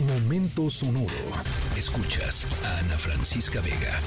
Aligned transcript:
Momento 0.00 0.68
sonoro. 0.68 1.08
Escuchas 1.74 2.46
a 2.62 2.80
Ana 2.80 2.98
Francisca 2.98 3.62
Vega. 3.62 3.98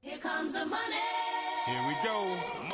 Here 0.00 0.18
comes 0.18 0.54
the 0.54 0.64
money. 0.64 0.96
Here 1.66 1.86
we 1.86 1.94
go. 2.02 2.67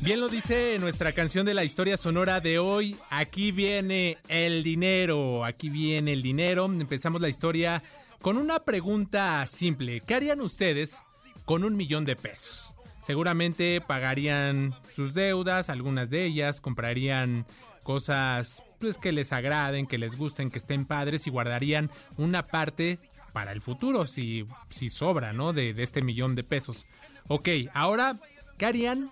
Bien 0.00 0.20
lo 0.20 0.28
dice 0.28 0.78
nuestra 0.78 1.12
canción 1.12 1.44
de 1.44 1.54
la 1.54 1.64
historia 1.64 1.96
sonora 1.96 2.40
de 2.40 2.58
hoy. 2.58 2.96
Aquí 3.10 3.50
viene 3.50 4.18
el 4.28 4.62
dinero. 4.62 5.44
Aquí 5.44 5.68
viene 5.70 6.12
el 6.12 6.22
dinero. 6.22 6.66
Empezamos 6.66 7.20
la 7.20 7.28
historia 7.28 7.82
con 8.22 8.36
una 8.36 8.60
pregunta 8.60 9.44
simple. 9.46 10.00
¿Qué 10.00 10.14
harían 10.14 10.40
ustedes 10.40 11.02
con 11.44 11.64
un 11.64 11.76
millón 11.76 12.04
de 12.04 12.16
pesos? 12.16 12.72
Seguramente 13.00 13.80
pagarían 13.80 14.74
sus 14.90 15.14
deudas, 15.14 15.68
algunas 15.68 16.10
de 16.10 16.26
ellas, 16.26 16.60
comprarían 16.60 17.44
cosas 17.82 18.62
pues, 18.78 18.98
que 18.98 19.12
les 19.12 19.32
agraden, 19.32 19.86
que 19.86 19.98
les 19.98 20.16
gusten, 20.16 20.50
que 20.50 20.58
estén 20.58 20.84
padres 20.84 21.26
y 21.26 21.30
guardarían 21.30 21.90
una 22.16 22.42
parte 22.42 22.98
para 23.32 23.52
el 23.52 23.60
futuro, 23.60 24.06
si, 24.06 24.46
si 24.68 24.90
sobra, 24.90 25.32
¿no? 25.32 25.52
De, 25.52 25.74
de 25.74 25.82
este 25.82 26.02
millón 26.02 26.34
de 26.34 26.44
pesos. 26.44 26.86
Ok, 27.28 27.48
ahora, 27.74 28.16
¿qué 28.58 28.66
harían 28.66 29.10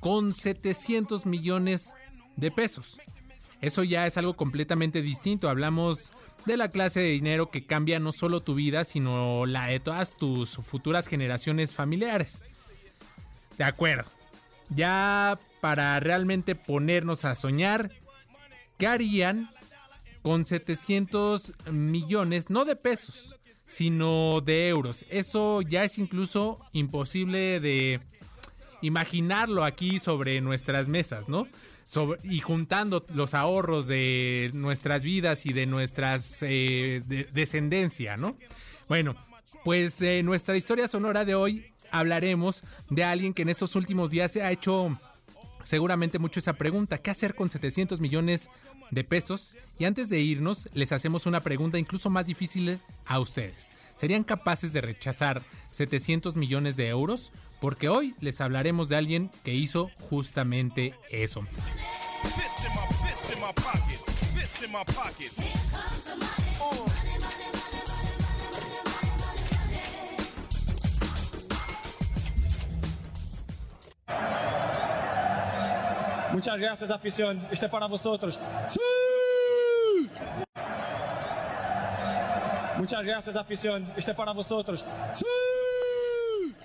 con 0.00 0.32
700 0.32 1.26
millones 1.26 1.94
de 2.36 2.50
pesos? 2.50 2.98
Eso 3.60 3.84
ya 3.84 4.06
es 4.06 4.16
algo 4.16 4.34
completamente 4.34 5.02
distinto. 5.02 5.48
Hablamos 5.48 6.12
de 6.44 6.56
la 6.56 6.68
clase 6.68 7.00
de 7.00 7.10
dinero 7.10 7.50
que 7.50 7.66
cambia 7.66 7.98
no 7.98 8.12
solo 8.12 8.40
tu 8.40 8.54
vida, 8.54 8.84
sino 8.84 9.46
la 9.46 9.66
de 9.66 9.80
todas 9.80 10.16
tus 10.16 10.56
futuras 10.56 11.08
generaciones 11.08 11.74
familiares. 11.74 12.40
De 13.58 13.64
acuerdo. 13.64 14.10
Ya 14.70 15.38
para 15.60 15.98
realmente 16.00 16.54
ponernos 16.54 17.24
a 17.24 17.34
soñar, 17.34 17.90
¿qué 18.78 18.86
harían 18.86 19.50
con 20.22 20.44
700 20.44 21.52
millones, 21.70 22.50
no 22.50 22.64
de 22.64 22.76
pesos, 22.76 23.36
sino 23.66 24.40
de 24.40 24.68
euros? 24.68 25.04
Eso 25.08 25.62
ya 25.62 25.84
es 25.84 25.98
incluso 25.98 26.58
imposible 26.72 27.60
de 27.60 28.00
imaginarlo 28.82 29.64
aquí 29.64 29.98
sobre 29.98 30.40
nuestras 30.40 30.88
mesas, 30.88 31.28
¿no? 31.28 31.46
Y 32.24 32.40
juntando 32.40 33.04
los 33.14 33.34
ahorros 33.34 33.86
de 33.86 34.50
nuestras 34.54 35.02
vidas 35.02 35.46
y 35.46 35.52
de 35.52 35.66
nuestras 35.66 36.42
eh, 36.42 37.02
de- 37.06 37.24
descendencia, 37.32 38.16
¿no? 38.16 38.36
Bueno, 38.88 39.14
pues 39.64 40.02
eh, 40.02 40.22
nuestra 40.22 40.56
historia 40.56 40.88
sonora 40.88 41.24
de 41.24 41.34
hoy 41.34 41.66
hablaremos 41.92 42.64
de 42.90 43.04
alguien 43.04 43.32
que 43.34 43.42
en 43.42 43.48
estos 43.48 43.76
últimos 43.76 44.10
días 44.10 44.32
se 44.32 44.42
ha 44.42 44.50
hecho 44.50 44.98
seguramente 45.66 46.20
mucho 46.20 46.38
esa 46.38 46.52
pregunta, 46.52 46.98
¿qué 46.98 47.10
hacer 47.10 47.34
con 47.34 47.50
700 47.50 48.00
millones 48.00 48.50
de 48.92 49.02
pesos? 49.02 49.56
Y 49.80 49.84
antes 49.84 50.08
de 50.08 50.20
irnos, 50.20 50.68
les 50.74 50.92
hacemos 50.92 51.26
una 51.26 51.40
pregunta 51.40 51.76
incluso 51.76 52.08
más 52.08 52.26
difícil 52.26 52.78
a 53.04 53.18
ustedes. 53.18 53.72
¿Serían 53.96 54.22
capaces 54.22 54.72
de 54.72 54.80
rechazar 54.80 55.42
700 55.72 56.36
millones 56.36 56.76
de 56.76 56.88
euros? 56.88 57.32
Porque 57.60 57.88
hoy 57.88 58.14
les 58.20 58.40
hablaremos 58.40 58.88
de 58.88 58.96
alguien 58.96 59.30
que 59.42 59.54
hizo 59.54 59.90
justamente 60.08 60.94
eso. 61.10 61.42
Muchas 76.36 76.60
gracias, 76.60 76.90
afición. 76.90 77.40
Este 77.50 77.64
es 77.64 77.72
para 77.72 77.86
vosotros. 77.86 78.38
Muchas 82.76 83.06
gracias, 83.06 83.36
afición. 83.36 83.86
Este 83.96 84.10
es 84.10 84.16
para 84.18 84.32
vosotros. 84.32 84.84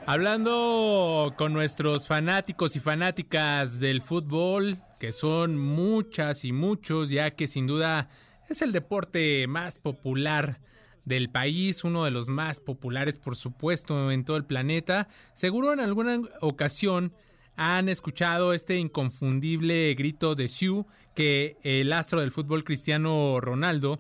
Hablando 0.06 1.34
con 1.38 1.54
nuestros 1.54 2.06
fanáticos 2.06 2.76
y 2.76 2.82
fanáticas 2.82 3.80
del 3.80 4.02
fútbol, 4.02 4.78
que 5.00 5.14
son 5.14 5.58
muchas 5.58 6.44
y 6.44 6.52
muchos, 6.52 7.09
ya 7.09 7.32
que 7.32 7.48
sin 7.48 7.66
duda 7.66 8.09
es 8.50 8.62
el 8.62 8.74
deporte 8.74 9.48
más 9.48 9.80
popular 9.80 10.59
del 11.06 11.30
país, 11.30 11.86
uno 11.86 12.03
de 12.03 12.12
los 12.12 12.28
más 12.28 12.59
populares 12.59 13.16
por 13.16 13.38
supuesto 13.38 14.12
en 14.12 14.26
todo 14.26 14.36
el 14.36 14.44
planeta, 14.44 15.08
seguro 15.34 15.72
en 15.72 15.80
alguna 15.80 16.20
ocasión 16.42 17.14
han 17.56 17.90
escuchado 17.90 18.54
este 18.54 18.78
inconfundible 18.78 19.94
grito 19.96 20.36
de 20.36 20.48
Siu 20.48 20.88
que 21.16 21.58
el 21.64 21.94
astro 21.94 22.22
del 22.22 22.32
fútbol 22.32 22.64
cristiano 22.64 23.40
Ronaldo 23.40 24.00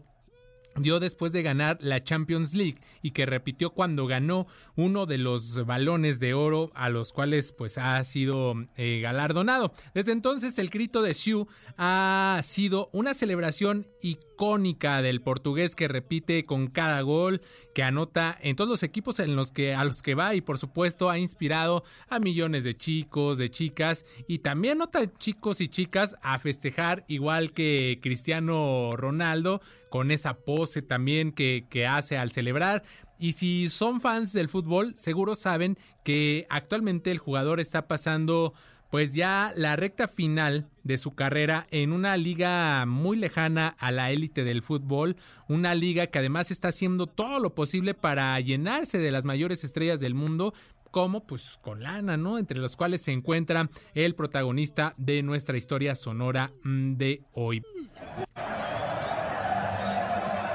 dio 0.75 0.99
después 0.99 1.31
de 1.31 1.43
ganar 1.43 1.77
la 1.81 2.03
Champions 2.03 2.53
League 2.53 2.77
y 3.01 3.11
que 3.11 3.25
repitió 3.25 3.71
cuando 3.71 4.07
ganó 4.07 4.47
uno 4.75 5.05
de 5.05 5.17
los 5.17 5.65
balones 5.65 6.19
de 6.19 6.33
oro 6.33 6.69
a 6.73 6.89
los 6.89 7.11
cuales 7.11 7.51
pues 7.51 7.77
ha 7.77 8.03
sido 8.03 8.53
eh, 8.77 8.99
galardonado. 9.01 9.73
Desde 9.93 10.11
entonces 10.11 10.57
el 10.59 10.69
grito 10.69 11.01
de 11.01 11.13
Siu 11.13 11.47
ha 11.77 12.39
sido 12.43 12.89
una 12.93 13.13
celebración 13.13 13.87
icónica 14.01 15.01
del 15.01 15.21
portugués 15.21 15.75
que 15.75 15.87
repite 15.87 16.43
con 16.43 16.67
cada 16.67 17.01
gol 17.01 17.41
que 17.73 17.83
anota 17.83 18.37
en 18.41 18.55
todos 18.55 18.69
los 18.69 18.83
equipos 18.83 19.19
en 19.19 19.35
los 19.35 19.51
que 19.51 19.75
a 19.75 19.83
los 19.83 20.01
que 20.01 20.15
va 20.15 20.35
y 20.35 20.41
por 20.41 20.57
supuesto 20.57 21.09
ha 21.09 21.19
inspirado 21.19 21.83
a 22.09 22.19
millones 22.19 22.63
de 22.63 22.75
chicos, 22.75 23.37
de 23.37 23.49
chicas 23.49 24.05
y 24.27 24.39
también 24.39 24.77
no 24.77 24.87
tan 24.87 25.11
chicos 25.17 25.61
y 25.61 25.67
chicas 25.67 26.15
a 26.21 26.39
festejar 26.39 27.05
igual 27.07 27.51
que 27.51 27.99
Cristiano 28.01 28.91
Ronaldo 28.95 29.61
con 29.91 30.09
esa 30.09 30.37
pose 30.37 30.81
también 30.81 31.33
que, 31.33 31.67
que 31.69 31.85
hace 31.85 32.17
al 32.17 32.31
celebrar. 32.31 32.81
Y 33.19 33.33
si 33.33 33.67
son 33.67 33.99
fans 33.99 34.31
del 34.31 34.47
fútbol, 34.47 34.95
seguro 34.95 35.35
saben 35.35 35.77
que 36.05 36.47
actualmente 36.49 37.11
el 37.11 37.17
jugador 37.19 37.59
está 37.59 37.89
pasando 37.89 38.53
pues 38.89 39.13
ya 39.13 39.53
la 39.55 39.75
recta 39.75 40.07
final 40.07 40.69
de 40.83 40.97
su 40.97 41.13
carrera 41.13 41.67
en 41.71 41.91
una 41.91 42.15
liga 42.17 42.85
muy 42.85 43.17
lejana 43.17 43.75
a 43.79 43.91
la 43.91 44.11
élite 44.11 44.43
del 44.43 44.61
fútbol, 44.61 45.17
una 45.47 45.75
liga 45.75 46.07
que 46.07 46.19
además 46.19 46.51
está 46.51 46.69
haciendo 46.69 47.07
todo 47.07 47.39
lo 47.39 47.53
posible 47.53 47.93
para 47.93 48.39
llenarse 48.39 48.97
de 48.97 49.11
las 49.11 49.23
mayores 49.25 49.63
estrellas 49.63 49.99
del 49.99 50.13
mundo, 50.13 50.53
como 50.91 51.25
pues 51.27 51.57
con 51.61 51.83
lana, 51.83 52.17
¿no? 52.17 52.37
Entre 52.37 52.59
los 52.59 52.75
cuales 52.75 53.01
se 53.01 53.11
encuentra 53.11 53.69
el 53.93 54.15
protagonista 54.15 54.93
de 54.97 55.23
nuestra 55.23 55.57
historia 55.57 55.95
sonora 55.95 56.51
mm, 56.63 56.93
de 56.95 57.23
hoy. 57.33 57.61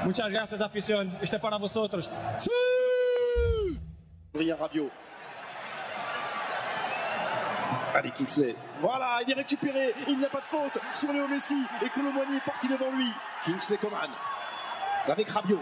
Muchas 0.03 0.31
gracias, 0.31 0.61
afición. 0.61 1.11
Este 1.21 1.35
es 1.35 1.41
para 1.41 1.57
vosotros. 1.57 2.09
Adrien 4.33 4.57
Rabiot. 4.57 4.91
Allez, 7.95 8.11
Kingsley. 8.11 8.55
Voilà, 8.81 9.19
il 9.25 9.31
est 9.31 9.35
récupéré. 9.35 9.93
Il 10.07 10.19
n'y 10.19 10.25
a 10.25 10.29
pas 10.29 10.41
de 10.41 10.45
faute 10.45 10.79
sur 10.93 11.11
Léo 11.11 11.27
Messi. 11.27 11.55
Et 11.83 11.89
Colomboigny 11.89 12.37
est 12.37 12.45
parti 12.45 12.67
devant 12.67 12.91
lui. 12.91 13.09
Kingsley 13.43 13.77
Coman. 13.77 14.09
Avec 15.07 15.29
Rabiot. 15.29 15.59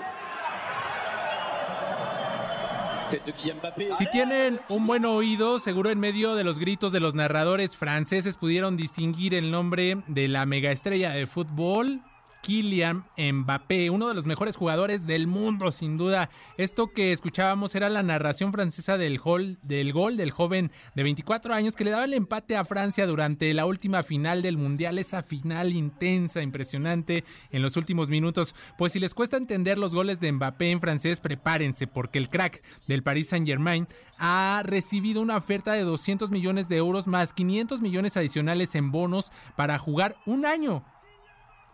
Si 3.97 4.05
tienen 4.07 4.59
un 4.69 4.87
buen 4.87 5.05
oído, 5.05 5.59
seguro 5.59 5.91
en 5.91 5.99
medio 5.99 6.35
de 6.35 6.43
los 6.43 6.59
gritos 6.59 6.91
de 6.91 6.99
los 6.99 7.13
narradores 7.13 7.75
franceses 7.77 8.35
pudieron 8.35 8.75
distinguir 8.75 9.35
el 9.35 9.51
nombre 9.51 9.97
de 10.07 10.27
la 10.27 10.45
megaestrella 10.45 11.11
de 11.11 11.27
fútbol. 11.27 12.01
Kylian 12.45 13.05
Mbappé, 13.17 13.89
uno 13.89 14.07
de 14.07 14.13
los 14.13 14.27
mejores 14.27 14.55
jugadores 14.55 15.07
del 15.07 15.25
mundo, 15.25 15.71
sin 15.71 15.97
duda. 15.97 16.29
Esto 16.57 16.91
que 16.91 17.11
escuchábamos 17.11 17.73
era 17.73 17.89
la 17.89 18.03
narración 18.03 18.51
francesa 18.51 18.99
del 18.99 19.17
gol, 19.17 19.57
del 19.63 19.91
gol 19.91 20.15
del 20.15 20.29
joven 20.29 20.71
de 20.93 21.01
24 21.01 21.55
años 21.55 21.75
que 21.75 21.83
le 21.83 21.89
daba 21.89 22.05
el 22.05 22.13
empate 22.13 22.55
a 22.55 22.63
Francia 22.63 23.07
durante 23.07 23.51
la 23.55 23.65
última 23.65 24.03
final 24.03 24.43
del 24.43 24.57
Mundial, 24.57 24.99
esa 24.99 25.23
final 25.23 25.73
intensa, 25.73 26.43
impresionante 26.43 27.23
en 27.49 27.63
los 27.63 27.77
últimos 27.77 28.09
minutos. 28.09 28.53
Pues 28.77 28.91
si 28.91 28.99
les 28.99 29.15
cuesta 29.15 29.37
entender 29.37 29.79
los 29.79 29.95
goles 29.95 30.19
de 30.19 30.31
Mbappé 30.31 30.69
en 30.69 30.81
francés, 30.81 31.19
prepárense 31.19 31.87
porque 31.87 32.19
el 32.19 32.29
crack 32.29 32.61
del 32.85 33.01
Paris 33.01 33.29
Saint-Germain 33.29 33.87
ha 34.19 34.61
recibido 34.63 35.23
una 35.23 35.37
oferta 35.37 35.73
de 35.73 35.81
200 35.81 36.29
millones 36.29 36.69
de 36.69 36.77
euros 36.77 37.07
más 37.07 37.33
500 37.33 37.81
millones 37.81 38.17
adicionales 38.17 38.75
en 38.75 38.91
bonos 38.91 39.31
para 39.55 39.79
jugar 39.79 40.17
un 40.27 40.45
año 40.45 40.83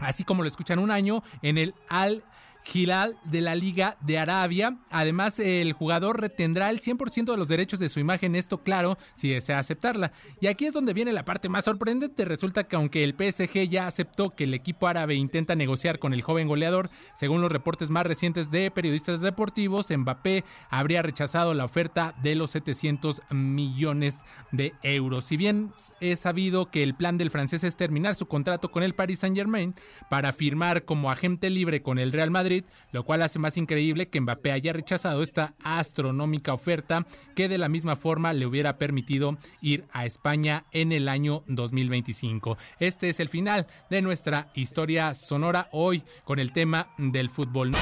así 0.02 0.24
como 0.24 0.44
lo 0.44 0.48
escuchan 0.48 0.80
un 0.80 0.92
año 0.92 1.24
en 1.42 1.58
el 1.58 1.74
Al 1.88 2.24
Hilal 2.72 3.18
de 3.24 3.42
la 3.42 3.56
Liga 3.56 3.98
de 4.02 4.18
Arabia. 4.18 4.78
Además, 4.90 5.40
el 5.40 5.74
jugador 5.74 6.20
retendrá 6.20 6.70
el 6.70 6.82
100% 6.82 7.32
de 7.32 7.38
los 7.38 7.48
derechos 7.48 7.80
de 7.80 7.90
su 7.90 8.00
imagen, 8.00 8.36
esto 8.36 8.64
claro, 8.64 8.98
si 9.16 9.30
desea 9.30 9.60
aceptarla. 9.60 10.12
Y 10.40 10.48
aquí 10.48 10.66
es 10.66 10.74
donde 10.74 10.94
viene 10.94 11.14
la 11.14 11.26
parte 11.26 11.50
más 11.50 11.66
sorprendente. 11.66 12.26
Resulta 12.26 12.66
que 12.66 12.76
aunque 12.76 13.04
el 13.04 13.16
PSG 13.18 13.70
ya 13.70 13.88
aceptó 13.88 14.32
que 14.32 14.46
el 14.46 14.54
equipo 14.54 14.88
árabe 14.88 15.16
intenta 15.16 15.56
negociar 15.56 16.00
con 16.00 16.14
el 16.14 16.22
joven 16.22 16.48
goleador, 16.48 16.90
según 17.16 17.42
los 17.42 17.52
reportes 17.52 17.90
más 17.90 18.06
recientes 18.06 18.52
de 18.52 18.72
periodistas 18.72 19.22
deportivos, 19.22 19.92
Mbappé 19.92 20.44
habría 20.70 21.02
rechazado 21.02 21.54
la 21.54 21.66
oferta 21.66 22.16
de 22.22 22.36
los 22.36 22.52
700 22.52 23.22
millones 23.32 24.20
de 24.52 24.74
euros. 24.84 25.26
Si 25.26 25.38
bien 25.38 25.72
es 26.00 26.20
sabido 26.20 26.70
que 26.70 26.84
el 26.84 26.96
plan 26.96 27.18
del 27.18 27.32
francés 27.32 27.64
es 27.64 27.76
terminar 27.76 28.16
su 28.16 28.28
contrato 28.28 28.72
con 28.72 28.84
el 28.84 28.96
Paris 28.96 29.20
Saint-Germain 29.20 29.76
para 30.10 30.34
firmar 30.34 30.86
como 30.86 31.12
agente 31.12 31.50
libre 31.50 31.82
con 31.82 32.00
el 32.00 32.12
Real 32.12 32.32
Lo 32.92 33.04
cual 33.04 33.22
hace 33.22 33.40
más 33.40 33.58
increíble 33.58 34.10
que 34.10 34.22
Mbappé 34.22 34.52
haya 34.52 34.74
rechazado 34.74 35.22
esta 35.22 35.54
astronómica 35.64 36.54
oferta 36.54 37.06
que 37.36 37.50
de 37.50 37.58
la 37.58 37.70
misma 37.70 37.96
forma 37.96 38.34
le 38.34 38.46
hubiera 38.46 38.78
permitido 38.78 39.38
ir 39.62 39.86
a 39.92 40.06
España 40.06 40.66
en 40.72 40.92
el 40.92 41.08
año 41.08 41.44
2025. 41.48 42.58
Este 42.80 43.10
es 43.10 43.20
el 43.20 43.30
final 43.30 43.68
de 43.90 44.02
nuestra 44.02 44.52
historia 44.56 45.14
sonora 45.14 45.70
hoy 45.72 46.04
con 46.24 46.40
el 46.40 46.52
tema 46.52 46.90
del 46.98 47.30
fútbol. 47.30 47.74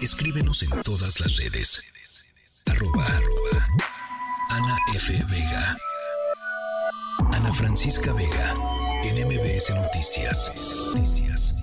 Escríbenos 0.00 0.62
en 0.62 0.70
todas 0.82 1.20
las 1.20 1.36
redes. 1.36 1.82
Ana 4.48 4.76
F. 4.94 5.12
Vega. 5.30 5.76
Ana 7.32 7.52
Francisca 7.52 8.12
Vega. 8.12 8.54
En 9.04 9.26
MBS 9.26 9.70
Noticias. 9.70 10.52
Noticias. 10.86 11.59